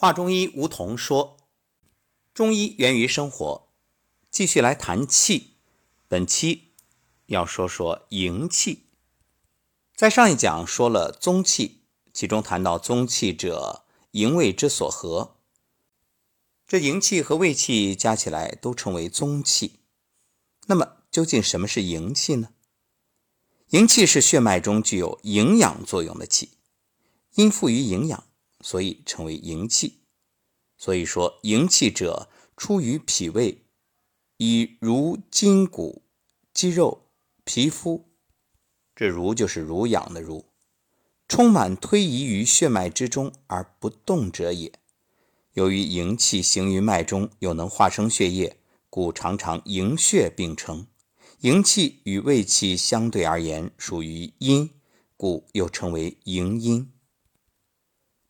[0.00, 1.36] 华中医吴桐说
[2.32, 3.68] ：“中医源于生活。”
[4.32, 5.56] 继续来谈气，
[6.08, 6.72] 本期
[7.26, 8.86] 要说说营气。
[9.94, 11.82] 在上一讲说了宗气，
[12.14, 15.36] 其中谈到宗气者，营卫之所合。
[16.66, 19.80] 这营气和卫气加起来都称为宗气。
[20.68, 22.54] 那么，究竟什么是营气呢？
[23.72, 26.52] 营气是血脉中具有营养作用的气，
[27.34, 28.24] 因富于营养。
[28.60, 30.00] 所以称为营气。
[30.76, 33.64] 所以说，营气者出于脾胃，
[34.38, 36.02] 以如筋骨、
[36.54, 37.06] 肌肉、
[37.44, 38.08] 皮肤，
[38.94, 40.46] 这如就是濡养的如，
[41.28, 44.72] 充满推移于血脉之中而不动者也。
[45.54, 50.86] 由于营气行于脉中，又能化生血液，故常常营血并称。
[51.40, 54.70] 营气与胃气相对而言，属于阴，
[55.16, 56.92] 故又称为营阴。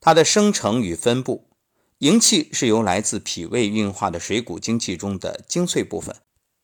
[0.00, 1.50] 它的生成与分布，
[1.98, 6.16] 营气是由来自脾胃运化的水谷精气中的精粹部分，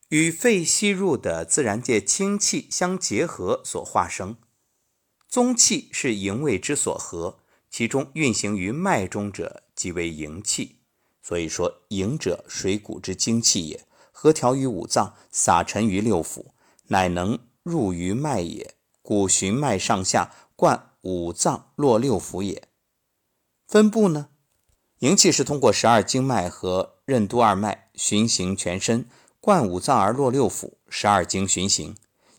[0.09, 4.35] 与肺吸入的自然界清气相结合所化生。
[5.29, 7.39] 宗气是营卫之所合，
[7.69, 10.79] 其中运行于脉中者即为营气。
[11.21, 16.45] 所以说，营者水谷之精气也，合调于五脏，撒陈于六腑，
[16.87, 18.75] 乃能入于脉也。
[19.01, 22.69] 故循脉上下，贯五脏，络六腑也。
[23.67, 24.29] 分布呢？
[24.99, 29.09] 营气是通过十二经脉和任督二脉循行全身，
[29.41, 30.75] 贯五脏而络六腑。
[30.87, 31.93] 十二经循行，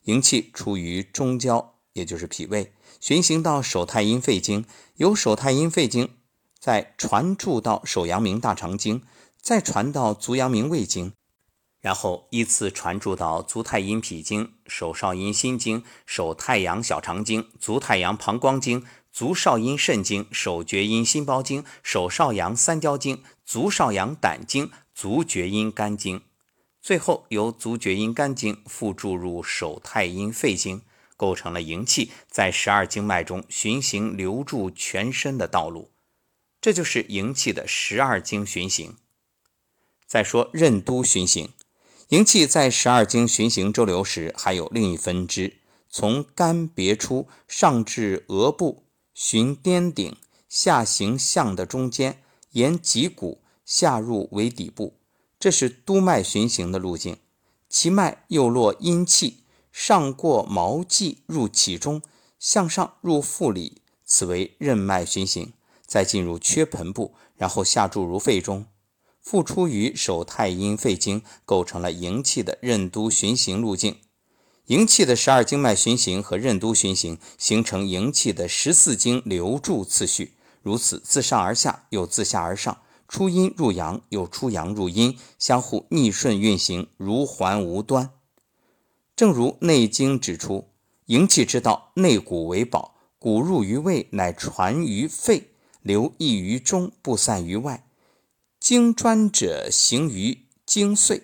[0.04, 6.08] 营气出于中焦，也就是脾胃，循行到手太阴肺经，由手太阴肺经
[6.58, 9.02] 再传注到手阳明大肠经，
[9.38, 11.12] 再传到足阳明胃经，
[11.82, 18.86] 然后依次传注到足太阴脾经、手少阴心经、手太阳小肠经、足太阳膀胱经。
[19.18, 26.22] 足少阴肾经、手厥阴心包经、手少阳三焦经、足少阳胆经、足厥阴肝经，
[26.80, 30.82] 最后由足厥阴肝经复注入手太阴肺经，
[31.16, 35.90] 构成了营气在十二经脉中循行流注全身的道路。
[36.60, 38.98] 这就是营气的十二经循行。
[40.06, 41.48] 再说任督循行，
[42.10, 45.56] 营气在十二经循行周流时，还有另一分支，
[45.90, 48.84] 从肝别出，上至额部。
[49.20, 50.16] 循颠顶，
[50.48, 54.94] 下行项的中间，沿脊骨下入为底部，
[55.40, 57.16] 这是督脉循行的路径。
[57.68, 59.42] 其脉又络阴气，
[59.72, 62.00] 上过毛际入脐中，
[62.38, 65.52] 向上入腹里，此为任脉循行。
[65.84, 68.66] 再进入缺盆部，然后下注入肺中，
[69.20, 73.96] 复出于手太阴肺经，构成了营气的任督循行路径。
[74.68, 80.34] 营气的十二经脉循行和任督循行，形成营气的十四经流注次序。
[80.60, 88.10] 如此自上而下，又自下而上，出阴入阳，又出阳入阴，相互逆顺运行，如环无端。
[89.16, 90.68] 正如《内经》指出
[91.06, 97.88] ：“营气之道，内谷为宝，谷入于胃，乃传于肺，流溢于中，不散于外。
[98.60, 101.22] 经专者行于经隧，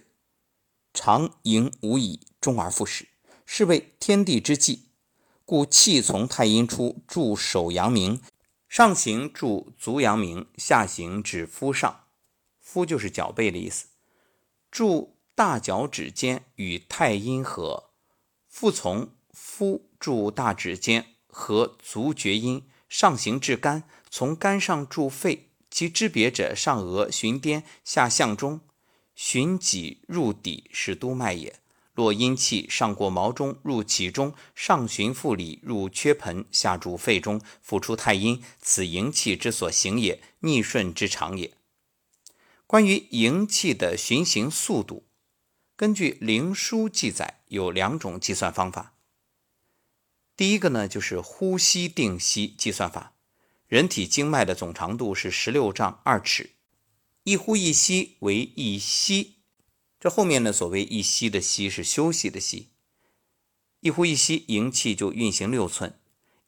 [0.94, 3.08] 常营无已，终而复始。”
[3.44, 4.88] 是为天地之纪，
[5.44, 8.20] 故气从太阴出，注手阳明，
[8.68, 12.04] 上行注足阳明，下行指肤上，
[12.60, 13.86] 肤就是脚背的意思。
[14.70, 17.90] 注大脚趾尖与太阴合，
[18.48, 28.60] 复从肤注大指尖和足厥阴，上行至肝，从肝上注肺，其之别者，上额循颠，下向中，
[29.14, 31.60] 循脊入底，是督脉也。
[31.94, 41.54] 若阴气上过毛中入脐中，上循腹里入缺盆，下注肺中，复出太阴，此营气之所行也，逆顺之常也。
[42.66, 45.06] 关于营气的循行速度，
[45.76, 48.94] 根据《灵枢》记载，有两种计算方法。
[50.36, 53.12] 第一个呢，就是呼吸定息计算法。
[53.68, 56.50] 人体经脉的总长度是十六丈二尺，
[57.22, 59.43] 一呼一吸为一息。
[60.04, 62.68] 这后面呢，所谓一吸的吸是休息的息，
[63.80, 65.98] 一呼一吸，营气就运行六寸，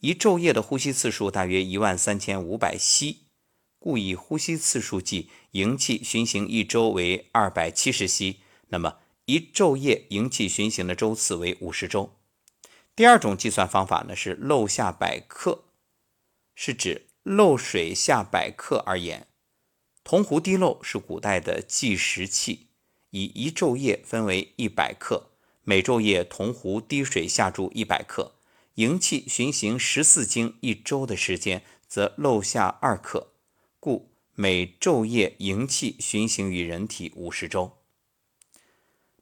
[0.01, 3.29] 一昼夜的呼吸次数大约一万三千五百吸，
[3.79, 12.15] 故以呼吸次数计，营气循行一周为二百七十吸，那么一昼夜营气循行的周次为五十周。
[12.95, 15.65] 第二种计算方法呢是漏下百克，
[16.55, 19.27] 是指漏水下百克而言，
[20.05, 22.65] 铜壶滴漏是古代的计时器。
[23.17, 25.31] 以一昼夜分为一百克，
[25.65, 28.35] 每昼夜铜壶滴水下注一百克，
[28.75, 33.33] 营气循行十四经一周的时间，则漏下二克，
[33.81, 37.79] 故每昼夜营气循行于人体五十周。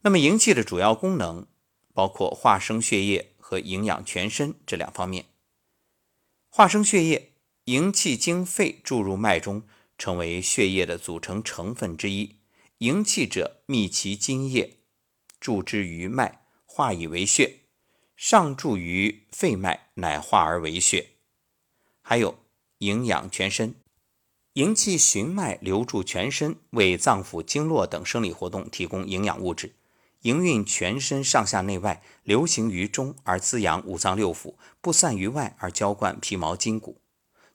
[0.00, 1.46] 那么营气的主要功能
[1.92, 5.26] 包括化生血液和营养全身这两方面。
[6.48, 7.30] 化生血液，
[7.66, 9.62] 营气经肺注入脉中，
[9.96, 12.34] 成为血液的组成成分之一。
[12.84, 14.76] 营气者，密其津液，
[15.40, 17.60] 注之于脉，化以为血，
[18.14, 21.12] 上注于肺脉，乃化而为血。
[22.02, 22.38] 还有
[22.80, 23.74] 营养全身，
[24.52, 29.72] 营气循脉流注全身，为脏腑经络等生理活动提供营养物质。
[30.20, 37.00] 营运全身上下内外，流行于中而滋养五脏六腑，不散于外而浇灌皮毛筋骨。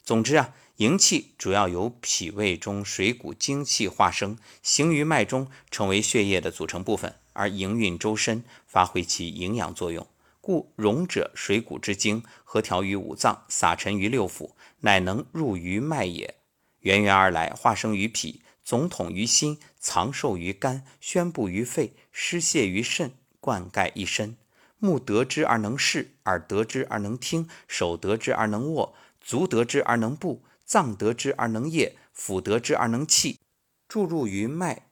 [0.01, 0.55] 总之啊。
[0.79, 10.07] 营气主要由脾胃中水谷精气化生，行于脉中，成为血液的组成部分，而营运周身，发挥其营养作用。
[10.39, 16.35] 故荣者水谷之精，合调于五脏，撒陈于六腑，乃能入于脉也。
[16.79, 23.11] 源源而来，化生于脾，总统于心，藏受于肝，宣布于肺，失泄于肾，
[23.41, 24.37] 灌溉一身。
[24.77, 30.41] 目得之而能视，耳得之而能听，手得之而能握，足得之而能步。
[30.69, 33.39] 脏得之而能液，腑得之而能气，
[33.88, 34.92] 注入于脉，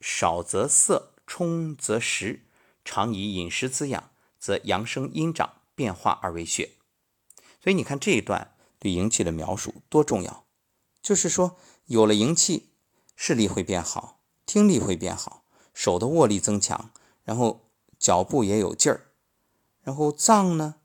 [0.00, 2.48] 少则涩，充则实。
[2.84, 4.10] 常以饮食滋养，
[4.40, 6.72] 则阳生阴长，变化而为血。
[7.62, 10.44] 所以你看这一段对营气的描述多重要，
[11.00, 12.70] 就是说有了营气，
[13.14, 16.90] 视力会变好，听力会变好，手的握力增强，
[17.22, 19.12] 然后脚步也有劲儿，
[19.82, 20.80] 然后脏呢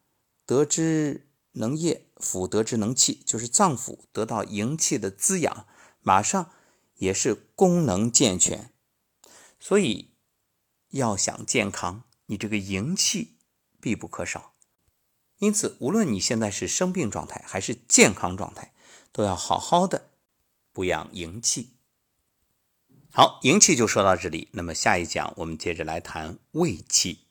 [0.46, 1.24] 得之。
[1.54, 5.68] 能液，腑得之能气，就是脏腑得到营气的滋养，
[6.02, 6.52] 马上
[6.96, 8.74] 也是功能健全。
[9.60, 10.14] 所以
[10.90, 13.38] 要想健康，你这个营气
[13.80, 14.54] 必不可少。
[15.40, 18.74] 因此，无论你现在是生病状态还是健康状态，
[19.12, 20.10] 都要好好的
[20.72, 21.74] 补养营气。
[23.12, 24.50] 好，营气就说到这里。
[24.54, 27.27] 那么下一讲我们接着来谈胃气。